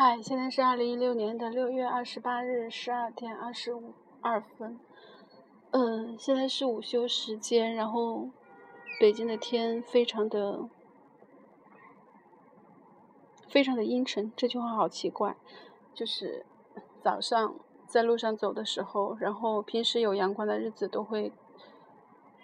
[0.00, 4.78] 嗨，现在是二零一六年的六月二十八日十二点二十五二分。
[5.72, 8.28] 嗯，现在是午休时间，然后
[9.00, 10.68] 北京的天非常的
[13.48, 14.32] 非常的阴沉。
[14.36, 15.36] 这句话好奇怪，
[15.92, 16.46] 就是
[17.02, 17.56] 早上
[17.88, 21.32] 在路上走的时候，然后平时有阳光的日子都会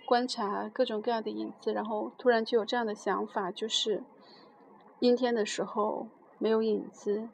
[0.05, 4.03] 观察各种各样的影子，然后突然就有这样的想法，就是
[4.99, 6.09] 阴天的时候
[6.39, 7.29] 没有影子。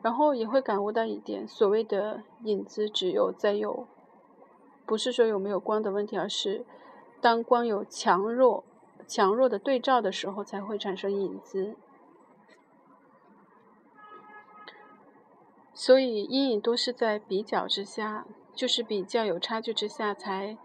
[0.00, 3.86] 然后也会感悟到一点，所谓的影子，只有在有，
[4.86, 6.64] 不是说有没有光的问题，而是
[7.20, 8.62] 当光有强弱、
[9.08, 11.74] 强弱的对照的时候，才会产生影子。
[15.74, 18.24] 所以阴影都是在比较之下，
[18.54, 20.56] 就是比较有差距之下才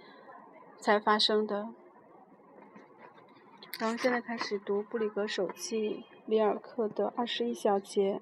[0.78, 1.70] 才发生的。
[3.80, 8.22] 然后现在开始读布里格手记里尔克的二十一小节。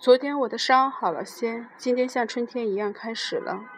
[0.00, 3.68] 昨天我的伤好了些，今天像春天一样开始了。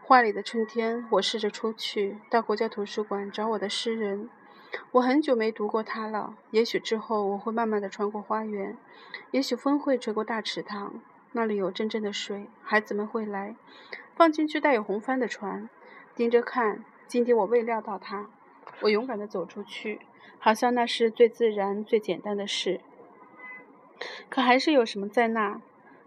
[0.00, 4.30] 画里的春天，我试着出去到国家图书馆找我的诗人。
[4.92, 8.78] 我很久没读过他了，也许之后我会慢慢的穿过花园，
[9.30, 13.54] 也许风会吹过大池塘，那里有真正的水，孩子们会来
[14.16, 15.68] 放进去带有红帆的船，
[16.16, 16.82] 盯着看。
[17.06, 18.30] 今天我未料到他，
[18.80, 20.00] 我勇敢的走出去，
[20.38, 22.80] 好像那是最自然、最简单的事。
[24.28, 25.60] 可还是有什么在那？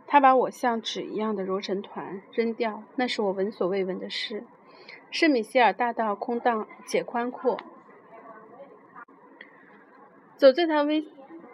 [0.07, 2.83] 他把我像纸一样的揉成团，扔掉。
[2.95, 4.43] 那是我闻所未闻的事。
[5.09, 7.57] 圣米歇尔大道空荡且宽阔，
[10.35, 11.05] 走在它微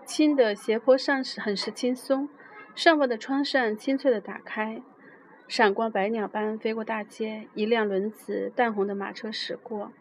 [0.05, 2.29] 倾的斜坡上时很是轻松。
[2.73, 4.81] 上方的窗扇清脆地打开，
[5.47, 7.47] 闪光百鸟般飞过大街。
[7.55, 9.91] 一辆轮子淡红的马车驶过，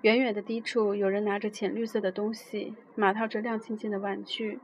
[0.00, 4.58] 远远的低处有人拿着浅绿色的东西，马套着亮晶晶的玩具。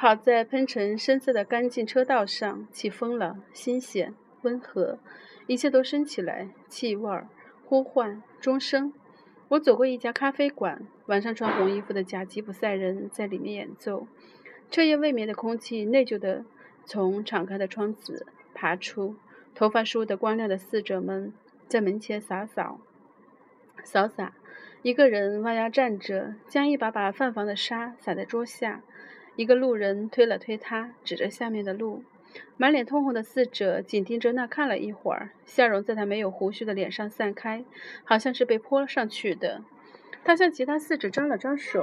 [0.00, 4.98] 跑在喷成深色的干净车道上，起风了，新鲜、温和，
[5.46, 7.20] 一切都升起来，气味、
[7.66, 8.94] 呼唤、钟声。
[9.48, 14.06] 我走过一家咖啡馆，晚上穿红衣服的假吉普赛人在里面演奏。
[14.70, 16.46] 彻夜未眠的空气内疚地
[16.86, 19.16] 从敞开的窗子爬出，
[19.54, 21.34] 头发梳得光亮的侍者们
[21.68, 22.80] 在门前洒扫、
[23.84, 24.32] 扫洒。
[24.80, 28.80] 一个人弯腰站着，将一把把泛黄的沙洒在桌下。
[29.40, 32.04] 一个路人推了推他，指着下面的路。
[32.58, 37.64] 满脸通红的侍者紧盯着那看了一会儿，笑容在他没有胡须的脸上散开，
[38.04, 39.62] 好像是被泼上去的。
[40.26, 41.82] 他向其他侍者招了招手，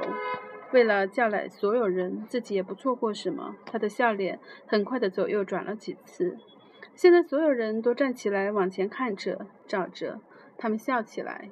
[0.72, 3.56] 为了叫来所有人，自己也不错过什么。
[3.66, 4.38] 他的笑脸
[4.68, 6.38] 很快的左右转了几次。
[6.94, 10.19] 现在所有人都站起来往前看着，照着，
[10.59, 11.50] 他们笑起来。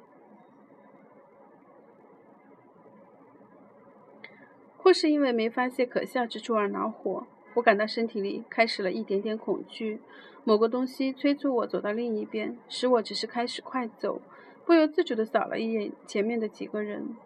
[4.86, 9.98] 或是因为没发现可笑之处而恼火，我感到身体里开始了一点点恐惧。
[10.44, 14.20] 某个东西催促我走到另一边，使我只是开始快走，
[14.64, 17.16] 不由自主地扫了一眼前面的几个人，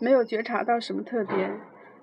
[0.00, 1.50] 没有觉察到什么特别。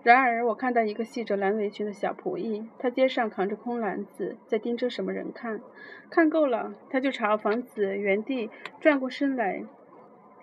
[0.04, 5.60] 然而，我看到一个系着蓝围裙的小仆役，他肩上扛着空篮子，在盯着什么人看。
[6.12, 9.64] 看够了，他就朝房子原地转过身来。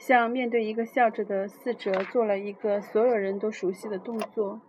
[0.04, 4.60] 像面对一个笑着的侍者，做了一个所有人都熟悉的动作。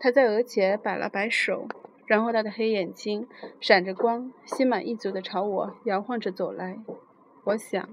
[0.00, 1.68] 他在额前摆了摆手，
[2.06, 3.28] 然后他的黑眼睛
[3.60, 6.76] 闪着光，心满意足地朝我摇晃着走来。
[7.44, 7.88] 我想，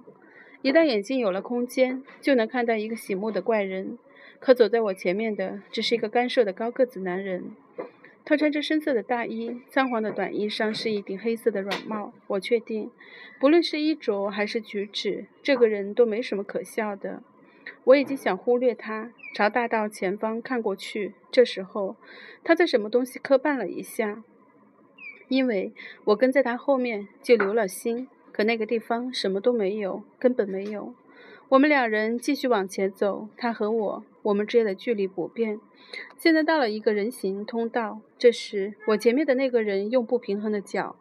[0.63, 3.99] 一旦眼睛有了空间，就能看到一个醒目的怪人。
[4.39, 7.51] 可走在我前面的只是一个干瘦的高个子男人。
[8.23, 12.13] 他穿着深色的大衣，苍黄的短衣上是一顶黑色的软帽。
[12.27, 12.91] 我确定，
[13.39, 17.23] 不论是衣着还是举止，这个人都没什么可笑的。
[17.83, 21.13] 我已经想忽略他，朝大道前方看过去。
[21.31, 21.95] 这时候，
[22.43, 24.23] 他在什么东西磕绊了一下，
[25.27, 25.73] 因为
[26.05, 28.07] 我跟在他后面，就留了心。
[28.31, 30.93] 可那个地方什么都没有，根本没有。
[31.49, 35.59] 我们两人继续往前走，他和我，我们之间的距离不变。
[36.17, 40.95] 现在到了一个人行通道，这时我前面的那个人用不平衡的脚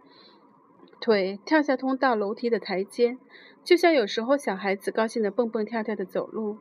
[1.01, 3.19] 腿跳下通道楼梯的台阶，
[3.63, 6.59] 就像有时候小孩子高兴的蹦蹦跳跳的走路。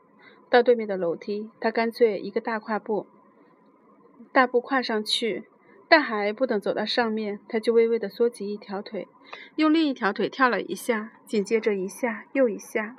[0.49, 3.05] 到对面的楼梯，他干脆一个大跨步，
[4.31, 5.43] 大步跨上去，
[5.87, 9.07] 但还不等走到上面，他就微微的缩起一条腿，
[9.57, 12.95] 用另一条腿跳了一下，紧接着一下又一下。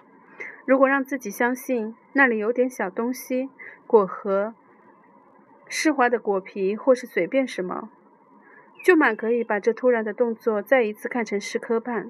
[0.65, 3.49] 如果让自己相信那里有点小东西，
[3.87, 4.55] 果核、
[5.69, 7.91] 湿滑的果皮，或是随便什么，
[8.85, 12.09] 就满可以把这突然的动作再一次看成是磕绊。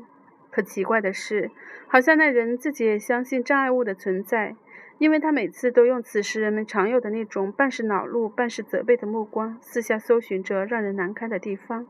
[0.51, 1.51] 可奇怪的是，
[1.87, 4.57] 好像那人自己也相信障碍物的存在，
[4.99, 11.87] 因为他每次都用此时人们常有的那种半是恼怒、半是责备的目光，四下搜寻着让人难堪的地方。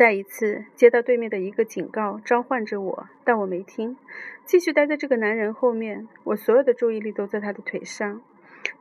[0.00, 3.98] 再一次接到对面的一个警告，召唤着我，但我没听，
[4.46, 6.08] 继续待在这个男人后面。
[6.24, 8.22] 我所有的注意力都在他的腿上，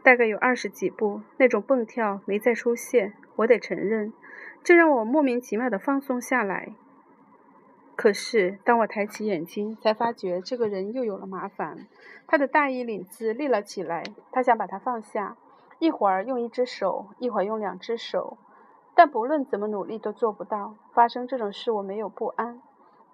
[0.01, 3.11] 大概有二十几步，那种蹦跳没再出现。
[3.35, 4.13] 我得承认，
[4.63, 6.69] 这让我莫名其妙的放松下来。
[7.97, 11.85] 可是，当我抬起眼睛，才发觉这个人又有了麻烦。
[12.27, 15.35] 他的大衣领子立了起来，他想把它放下，
[15.79, 18.37] 一会儿用一只手，一会儿用两只手。
[18.99, 20.75] 但不论怎么努力都做不到。
[20.91, 22.61] 发生这种事，我没有不安，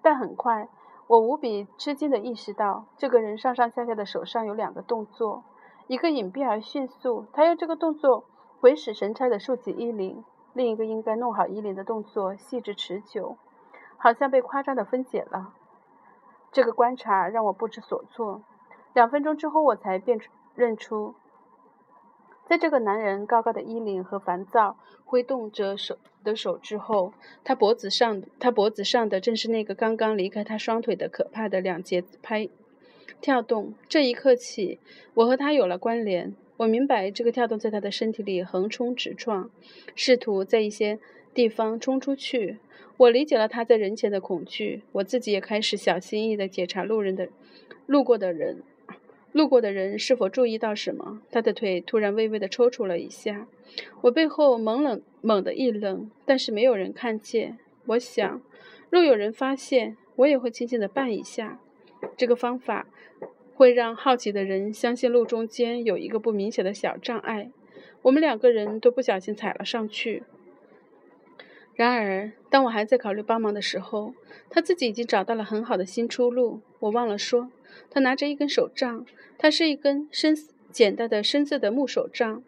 [0.02, 0.68] 但很快，
[1.06, 5.44] 我无比吃惊地意识到，这个人上上下下的手上有两个动作，
[5.86, 8.24] 一个隐蔽而迅速，他用这个动作
[8.60, 10.24] 鬼使神差地竖起衣领；
[10.54, 13.36] 另一个应该弄好衣领的动作细致持久，
[13.96, 15.52] 好像被夸张地分解了。
[16.50, 18.42] 这个观察让我不知所措。
[18.92, 20.18] 两分钟之后，我才辨
[20.56, 21.14] 认出。
[22.48, 27.12] 在这个男人高高的衣领和烦躁挥动着手的手之后，
[27.42, 32.48] 他脖子上他脖子上的正是那个刚刚离开他双腿的可怕的两节拍
[33.20, 33.74] 跳动。
[33.88, 34.78] 这一刻起，
[35.14, 36.34] 我和他有了关联。
[36.58, 39.50] 我明白这个跳动在他的身体里横冲直撞，
[39.94, 40.98] 试图在一些
[41.34, 42.58] 地方冲出去。
[42.96, 44.82] 我理解了他在人前的恐惧。
[44.92, 47.28] 我自己也开始小心翼翼地检查路人的
[47.86, 48.62] 路过的人。
[49.36, 51.20] 路过的人是否注意到什么？
[51.30, 53.46] 他的腿突然微微地抽搐了一下，
[54.00, 57.58] 我背后猛冷猛地一愣，但是没有人看见。
[57.84, 58.40] 我想，
[58.88, 61.60] 若有人发现，我也会轻轻地绊一下。
[62.16, 62.86] 这个方法
[63.54, 67.50] 会让好奇的人相信路中间有一个不明显的小障碍。
[68.00, 70.22] 我们两个人都不小心踩了上去。
[71.76, 74.14] 然而，当我还在考虑帮忙的时候，
[74.50, 76.60] 他自己已经找到了很好的新出路。
[76.80, 77.50] 我忘了说，
[77.90, 79.06] 他拿着一根手杖。
[79.38, 80.34] 它是一根深
[80.72, 82.42] 简单的深色的木手杖，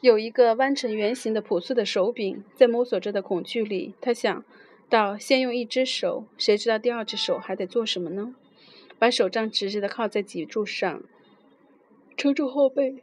[0.00, 2.44] 有一个弯成圆形的朴素的手柄。
[2.54, 4.44] 在摸索着的恐惧里，他想
[4.88, 8.36] 到先用一只手，谁知道第二只手还得做什么呢？
[9.00, 11.02] 把手杖直直地靠在脊柱上，
[12.16, 13.02] 撑住后背，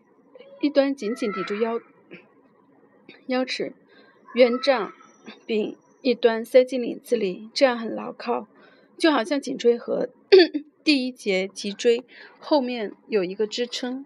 [0.61, 1.81] 一端紧紧抵住腰
[3.25, 3.73] 腰尺
[4.33, 4.93] 圆杖
[5.45, 8.47] 柄，一端塞进领子里，这样很牢靠，
[8.97, 10.09] 就好像颈椎和。
[10.83, 12.05] 第一节脊椎
[12.39, 14.05] 后面有一个支撑，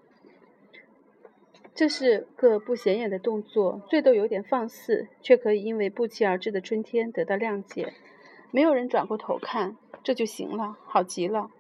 [1.76, 7.94] 这是个不显眼的动作，最多有点放肆，却可以因为不期而至的春天得到谅解。
[8.50, 11.52] 没有人转过头看，这就行了，好极了。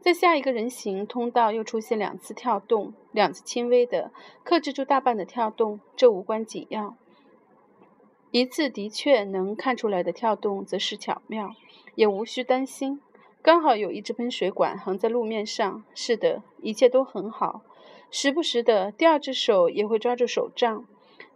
[0.00, 4.12] 在下一个人行通道又出现两次跳动，两次轻微的
[4.44, 6.96] 克制住大半的跳动，这无关紧要。
[8.30, 11.54] 一次的确能看出来的跳动，则是巧妙，
[11.94, 13.00] 也无需担心。
[13.40, 15.82] 刚好有一只喷水管横在路面上。
[15.94, 17.62] 是的，一切都很好。
[18.10, 20.84] 时不时的，第二只手也会抓住手杖，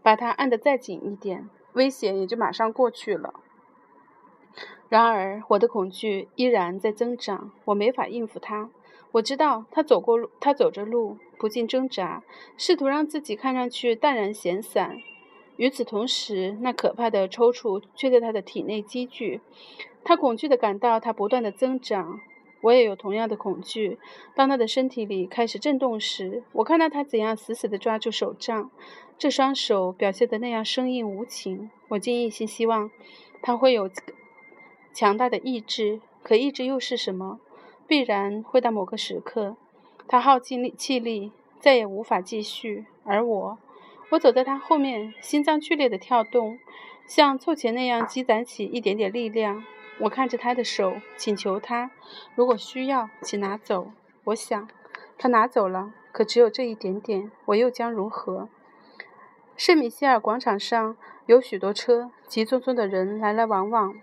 [0.03, 3.35] 把它按得再紧一点，危险也就马上过去了。
[4.91, 7.51] 然而，我的恐惧依然在增长。
[7.65, 8.69] 我没法应付他。
[9.13, 12.23] 我知道他走过路，他走着路，不禁挣扎，
[12.59, 14.99] 试图让自己看上去淡然闲散。
[15.57, 19.41] 与此同时，那可怕的抽搐却在他的体内积聚。
[20.05, 22.21] 他恐惧地感到它不断的增长，
[22.61, 23.99] 我也有同样的恐惧。
[24.35, 28.71] 当他的身体里开始震动时，我看到他怎样死死地抓住手杖，
[29.17, 31.71] 这双手表现得那样生硬无情。
[31.89, 32.91] 我竟一心希望
[33.41, 33.89] 他会有
[34.93, 37.39] 强大的意志，可意志又是什么？
[37.87, 39.57] 必然会到某个时刻，
[40.09, 41.31] 他耗尽力气力，
[41.61, 42.87] 再也无法继续。
[43.05, 43.59] 而我，
[44.13, 46.59] 我走在他后面，心脏剧烈的跳动，
[47.07, 49.65] 像凑钱那样积攒起一点点力量。
[50.01, 51.91] 我看着他的手，请求他，
[52.35, 53.91] 如果需要，请拿走。
[54.25, 54.69] 我想，
[55.17, 58.51] 他拿走了，可只有这一点点，我又将如何？
[59.57, 63.95] 圣米歇尔广场上有许多车，急匆匆的人来来往往。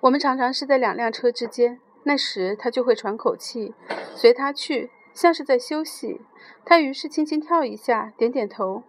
[0.00, 3.72] 我们常常是在两辆车之间，那时他就会喘口气，
[4.14, 6.20] 随他去，像是在休息。
[6.64, 8.82] 他于是轻轻跳一下，点点头。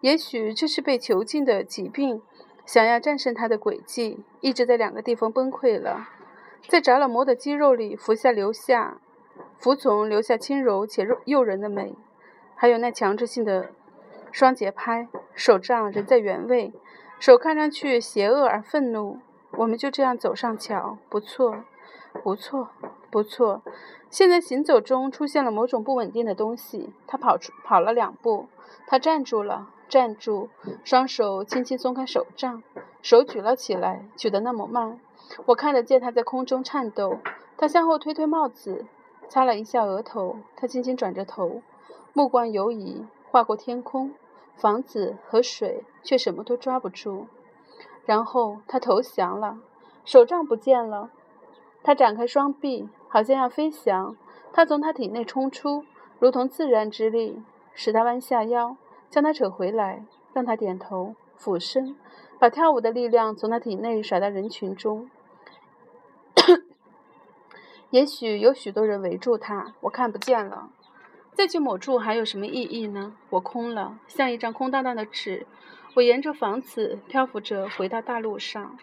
[0.00, 2.22] 也许这是被囚禁的疾病。
[2.64, 6.08] 想要战胜他的诡计，一直在两个地方崩溃了，
[6.66, 8.96] 在着了魔的肌肉里服下留下
[9.58, 11.94] 服从，留下轻柔且诱人的美，
[12.54, 13.70] 还有那强制性的
[14.32, 16.72] 双节拍，手杖仍在原位，
[17.18, 19.18] 手看上去邪恶而愤怒。
[19.58, 21.64] 我们就这样走上桥，不错，
[22.22, 22.70] 不错，
[23.14, 23.62] 不错。
[24.10, 26.92] 现在行走中出现了某种不稳定的东西。
[27.06, 28.48] 他跑出跑了两步，
[28.88, 29.70] 他站住了。
[29.88, 30.48] 站住，
[30.82, 32.64] 双手轻轻松开手杖，
[33.02, 34.98] 手举了起来，举得那么慢，
[35.46, 37.18] 我看得见他在空中颤抖。
[37.56, 38.86] 他向后推推帽子，
[39.28, 41.62] 擦了一下额头，他轻轻转着头，
[42.12, 44.12] 目光游移，划过天空、
[44.56, 47.28] 房子和水，却什么都抓不住。
[48.04, 49.58] 然后他投降了，
[50.04, 51.10] 手杖不见了。
[51.84, 54.16] 他展开双臂，好像要飞翔。
[54.52, 55.84] 他从他体内冲出，
[56.18, 57.42] 如同自然之力，
[57.74, 58.76] 使他弯下腰，
[59.10, 61.94] 将他扯回来，让他点头俯身，
[62.38, 65.10] 把跳舞的力量从他体内甩到人群中。
[67.90, 70.70] 也许有许多人围住他，我看不见了。
[71.32, 73.14] 再去某处还有什么意义呢？
[73.28, 75.46] 我空了，像一张空荡荡的纸。
[75.94, 78.78] 我沿着房子漂浮着回到大路上。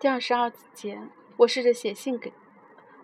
[0.00, 1.00] 第二十二节，
[1.38, 2.32] 我试着写信给，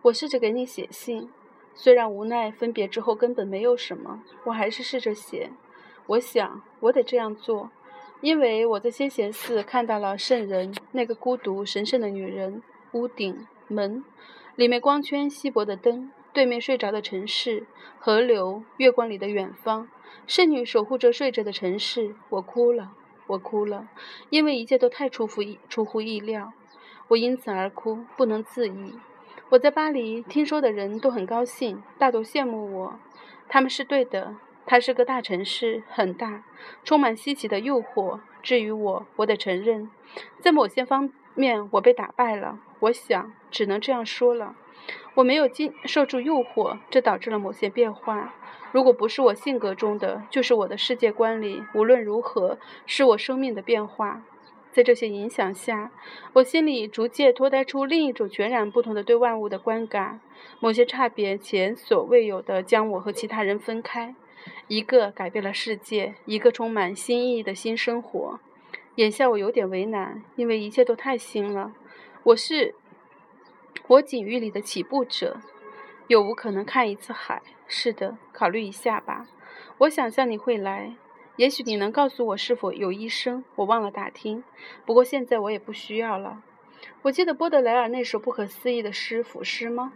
[0.02, 1.28] 我试着给你写信，
[1.74, 5.50] 虽然无奈分别之后根本没有什么，我还是试着写。
[6.06, 7.72] 我想，我得这样做，
[8.20, 12.62] 因为我在先贤寺看到了圣人，那个孤独神圣的女人。
[12.92, 14.04] 屋顶、门，
[14.54, 17.66] 里面光圈稀薄的灯，对面睡着的城市，
[17.98, 19.88] 河流，月光里的远方。
[20.28, 22.92] 圣女守护着睡着的城市，我哭了，
[23.26, 23.88] 我哭了，
[24.30, 26.52] 因为一切都太出乎意出乎意料，
[27.08, 28.98] 我因此而哭，不能自已。
[29.50, 32.98] 我在巴黎听说的人都很高兴，大都羡慕我，
[33.48, 34.36] 他们是对的。
[34.66, 36.42] 它是个大城市，很大，
[36.84, 38.20] 充满稀奇的诱惑。
[38.42, 39.90] 至于我，我得承认，
[40.40, 42.58] 在某些方面我被打败了。
[42.80, 44.56] 我想，只能这样说了。
[45.16, 48.32] 我没有经受住诱惑，这导致了某些变化。
[48.72, 51.62] 如果不是我性格中的，就是我的世界观里。
[51.74, 54.22] 无论如何，是我生命的变化。
[54.74, 55.92] 在这些影响下，
[56.32, 60.20] 我心里逐渐脱胎出另一种全然不同的对万物的观感。
[60.58, 64.16] 某些差别前所未有的将我和其他人分开。
[64.66, 68.40] 一个改变了世界，一个充满新意义的新生活。
[68.96, 71.72] 眼下我有点为难，因为一切都太新了。
[72.24, 72.74] 我是
[73.86, 75.36] 我景域里的起步者。
[76.08, 77.40] 有无可能看一次海？
[77.68, 79.28] 是的，考虑一下吧。
[79.78, 80.96] 我想象你会来，
[81.36, 83.44] 也许你能告诉我是否有医生。
[83.56, 84.44] 我忘了打听，
[84.86, 86.42] 不过现在我也不需要了。
[87.02, 89.92] 我记得波德莱尔那首不可思议的诗《腐诗》吗？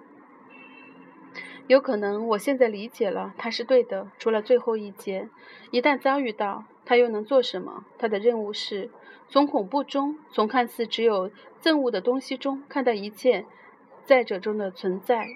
[1.67, 4.11] 有可能我现在理解了，他是对的。
[4.19, 5.29] 除了最后一节，
[5.71, 7.85] 一旦遭遇到，他又能做什么？
[7.99, 8.91] 他的任务是
[9.29, 11.31] 从恐怖中，从看似只有
[11.63, 13.45] 憎恶的东西中，看到一切
[14.05, 15.29] 在者中的存在。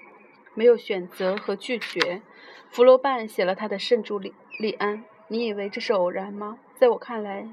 [0.55, 2.21] 没有选择和拒绝。
[2.69, 5.03] 福楼拜写了他的圣朱利利安。
[5.33, 6.59] 你以为这是偶然吗？
[6.75, 7.47] 在我看来，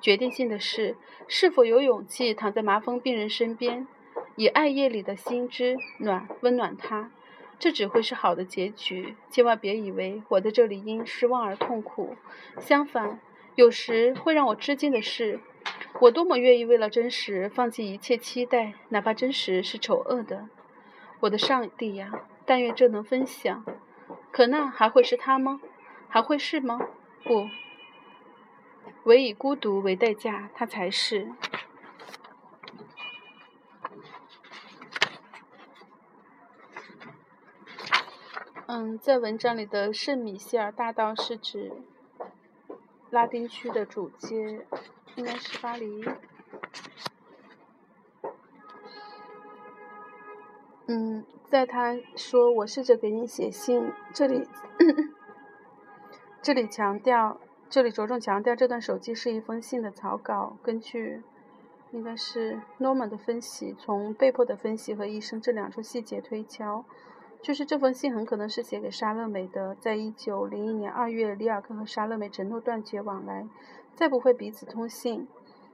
[0.00, 3.86] 决定性的是是否有勇气躺在麻风病人身边，
[4.36, 7.10] 以艾叶里的心之暖温暖他。
[7.58, 9.14] 这只会是好的结局。
[9.28, 12.16] 千万别以为我在这里因失望而痛苦。
[12.60, 13.20] 相反，
[13.56, 15.38] 有时会让我吃惊的是，
[16.00, 20.48] 我多么愿意为了真实放弃一切期待，哪怕真实是丑恶的。
[21.20, 22.10] 我的上帝呀！
[22.46, 23.62] 但愿这能分享，
[24.32, 25.60] 可那还会是他吗？
[26.08, 26.80] 还会是吗？
[27.24, 27.48] 不，
[29.04, 31.32] 唯以孤独为代价，他才是。
[38.66, 41.72] 嗯，在文章里的圣米歇尔大道是指
[43.10, 44.66] 拉丁区的主街，
[45.16, 46.04] 应该是巴黎。
[50.86, 54.46] 嗯，在他说我试着给你写信，这里
[56.48, 57.38] 这里强调，
[57.68, 60.56] 这里着重强调这段手机是一封信的草稿。
[60.62, 61.22] 根据
[61.90, 66.86] 应该是 Norman 的分析，从被迫的分析和医生这两处细节推敲，
[67.42, 69.74] 就是这封信很可能是写给沙乐美的。
[69.74, 73.46] 在一九零一年二月，里尔克和沙乐美承诺断绝往来，
[73.94, 75.28] 再不会彼此通信。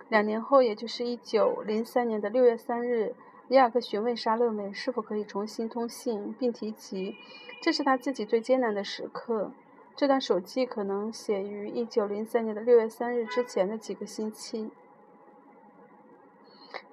[0.09, 3.15] 两年后，也就是一九零三年的六月三日。
[3.47, 7.15] 里尔克询问沙乐美是否可以重新通信，并提及
[7.63, 9.53] 这是他自己最艰难的时刻。
[9.97, 14.71] 这段手记可能写于1903年的6月3日之前的几个星期。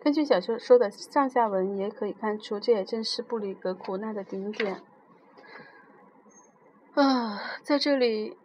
[0.03, 4.81] 根据小说说的上下文，也可以看出，这也正是布里格苦难的顶点。
[6.93, 8.37] 啊，在这里，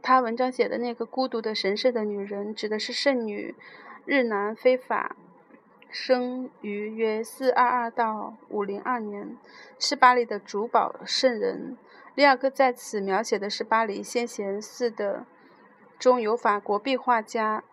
[0.00, 3.54] 他文章写的那个孤独的神圣的女人，指的是圣女
[4.06, 5.16] 日南非法。
[5.90, 9.36] 生于约四二二到五零二年，
[9.78, 11.76] 是巴黎的主保圣人。
[12.14, 15.24] 里尔克在此描写的是巴黎先贤寺的
[15.98, 17.64] 中有法国壁画家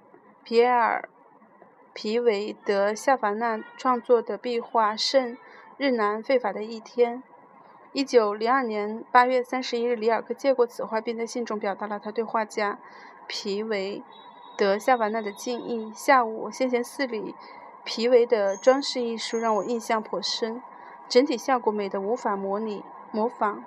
[0.43, 1.10] 皮埃尔·
[1.93, 5.38] 皮维德夏凡纳创作的壁画《圣
[5.77, 7.17] 日南废法的一天》。
[7.91, 12.79] 一九零二年八月三十一日，里尔克借过此画，并在信中表达了他对画家
[13.27, 14.01] 皮维
[14.55, 15.91] 德夏凡纳的敬意。
[15.93, 17.36] 下午，先贤寺里。
[17.84, 20.62] 皮维的装饰艺术让我印象颇深。
[21.08, 23.63] 整体效果美得无法模拟模仿，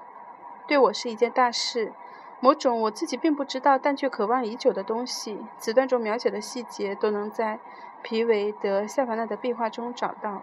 [0.72, 1.92] 对我是一件大事。
[2.40, 5.44] 某种我自己并不知道，但却渴望已久的东西。
[5.58, 7.60] 此段中描写的细节都能在
[8.00, 10.40] 皮维德夏凡纳的壁画中找到。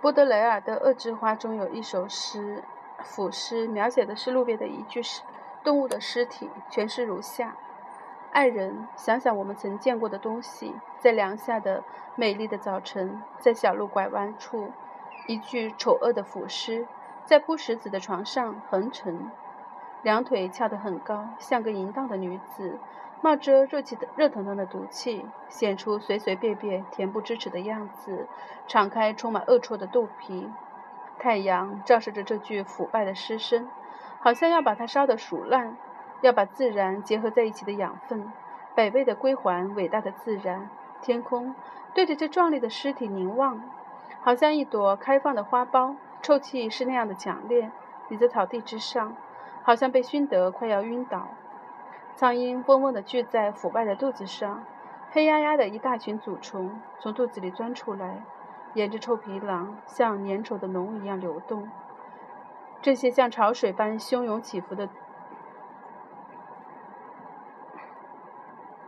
[0.00, 2.64] 波德雷尔的《恶之花》中有一首诗，
[3.04, 5.20] 腐诗，描写的是路边的一具尸
[5.62, 7.58] 动物的尸体，全诗如下：
[8.32, 14.72] 爱人，想想我们曾见过的东西，在凉夏的美丽的早晨，在小路拐弯处，
[15.26, 16.88] 一具丑恶的腐尸，
[17.24, 19.30] 在铺石子的床上横陈。
[20.02, 22.78] 两腿翘得很高，像个淫荡的女子，
[23.20, 28.26] 冒着热气的热腾腾的毒气，显出随随便便、恬不知耻的样子，
[28.66, 30.50] 敞开充满恶臭的肚皮。
[31.18, 33.68] 太阳照射着这具腐败的尸身，
[34.20, 35.76] 好像要把它烧得熟烂，
[36.22, 38.32] 要把自然结合在一起的养分，
[38.74, 40.70] 百倍的归还伟大的自然。
[41.02, 41.54] 天空
[41.92, 43.62] 对着这壮丽的尸体凝望，
[44.22, 47.70] 好像一朵开放的花苞，臭气是那样的强烈。
[48.08, 49.16] 你在草地之上。
[49.62, 51.28] 好像被熏得快要晕倒，
[52.16, 54.64] 苍蝇嗡嗡地聚在腐败的肚子上，
[55.10, 58.22] 黑压压的一大群祖虫从肚子里钻出来，
[58.72, 61.68] 沿着臭皮囊像粘稠的脓一样流动。
[62.80, 64.88] 这些像潮水般汹涌起伏的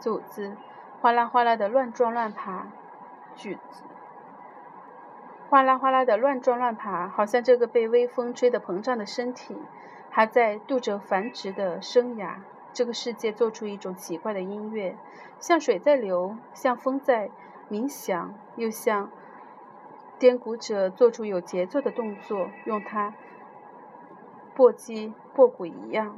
[0.00, 0.56] 组织，
[1.02, 2.66] 哗啦哗啦的乱撞乱爬，
[3.36, 3.84] 举子，
[5.52, 9.54] 哗啦哗啦的乱撞乱爬，好像这个被微风吹得膨胀的身体。
[10.08, 12.36] 还在度着繁殖的生涯。
[12.72, 14.96] 这个世界做出一种奇怪的音乐，
[15.38, 17.30] 像水在流，像风在
[17.70, 19.10] 冥想，又像
[20.18, 23.12] 颠鼓者做出有节奏的动作，用它
[24.56, 26.16] 簸箕簸鼓一样。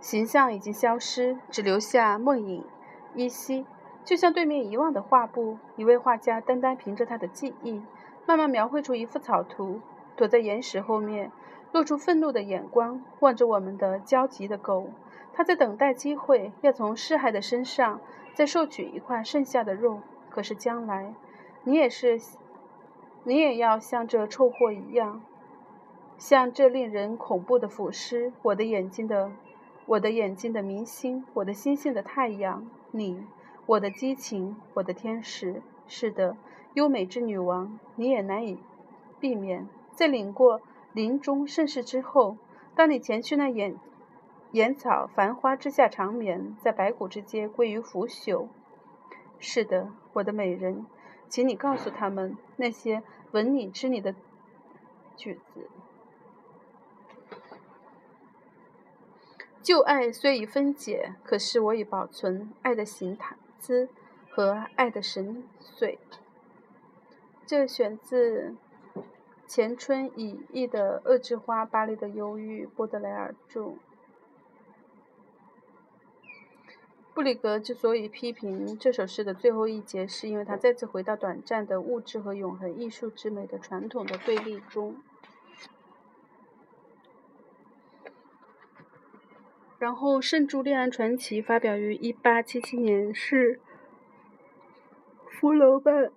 [0.00, 2.66] 形象已经消失，只留下梦影
[3.14, 3.64] 依稀，
[4.04, 5.58] 就像对面遗忘的画布。
[5.76, 7.82] 一位画家单单凭着他的记忆，
[8.26, 9.80] 慢慢描绘出一幅草图。
[10.16, 11.32] 躲在岩石后面，
[11.72, 14.90] 露出愤怒的眼光，望着我们的焦急的狗。
[15.32, 18.00] 他在等待机会，要从尸骸的身上
[18.32, 19.98] 再收取一块剩下的肉。
[20.30, 21.14] 可是将来，
[21.64, 22.20] 你也是，
[23.24, 25.22] 你也要像这臭货一样，
[26.16, 28.32] 像这令人恐怖的腐尸。
[28.42, 29.32] 我的眼睛的，
[29.86, 33.24] 我的眼睛的明星，我的星星的太阳，你，
[33.66, 35.62] 我的激情，我的天使。
[35.86, 36.36] 是的，
[36.74, 38.58] 优美之女王，你也难以
[39.20, 39.68] 避免。
[39.92, 40.60] 在领过
[40.92, 42.36] 林中盛世之后，
[42.74, 43.74] 当你前去那野
[44.50, 48.48] 野草繁花之下长眠，在白骨之间归于腐朽。
[49.38, 50.86] 是的，我的美人，
[51.28, 54.14] 请你告诉他们那些吻你、之你的
[55.16, 55.68] 句子。
[59.62, 63.88] 旧爱虽已分解，可是我已保存爱的形态姿
[64.30, 65.96] 和爱的神髓。
[67.46, 68.54] 这选自。
[69.46, 73.74] 前春已译的《恶之花》，巴黎的忧郁，波德莱尔著。
[77.12, 84.96] 布里格之所以批评这首诗的最后一节，是因为他再次回到短暂的物质和永恒艺术之美的传统的对立中。
[89.84, 93.60] 然后，《圣朱利安传奇》发表于1877年，是
[95.28, 96.08] 福楼拜。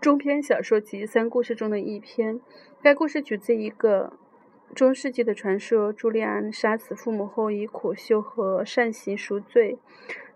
[0.00, 2.40] 中篇小说集三故事中的一篇，
[2.82, 4.14] 该故事取自一个
[4.74, 9.78] 中世纪的传说：朱利安杀死父母后，以苦修和善行赎罪。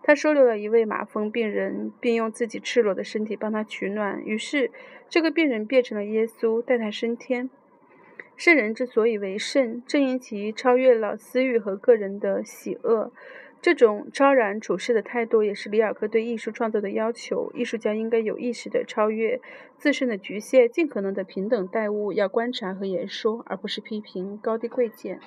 [0.05, 4.23] 他收留了一位马蜂病人，并用自己赤裸的身体帮他取暖。
[4.25, 4.71] 于是，
[5.09, 7.51] 这个病人变成了耶稣，带他升天。
[8.39, 13.13] 圣人之所以为圣，正因其超越了私欲和个人的喜恶。
[13.61, 17.51] 这种超然处世的态度，也是里尔克对艺术创作的要求。
[17.53, 19.41] 艺术家应该有意识地超越
[19.77, 25.19] 自身的局限，尽可能的平等待物，要观察和言说，而不是批评高低贵贱。